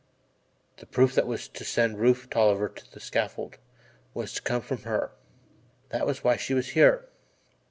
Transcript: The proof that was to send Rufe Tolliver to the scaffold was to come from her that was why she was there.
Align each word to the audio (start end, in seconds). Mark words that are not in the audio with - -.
The 0.77 0.87
proof 0.87 1.13
that 1.13 1.27
was 1.27 1.47
to 1.49 1.63
send 1.63 1.99
Rufe 1.99 2.27
Tolliver 2.27 2.69
to 2.69 2.91
the 2.91 2.99
scaffold 2.99 3.59
was 4.15 4.33
to 4.33 4.41
come 4.41 4.63
from 4.63 4.79
her 4.81 5.11
that 5.89 6.07
was 6.07 6.23
why 6.23 6.37
she 6.37 6.55
was 6.55 6.73
there. 6.73 7.05